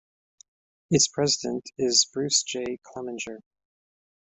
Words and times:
Its 0.89 1.07
President 1.09 1.61
is 1.77 2.09
Bruce 2.11 2.41
J. 2.41 2.79
Clemenger. 2.81 3.37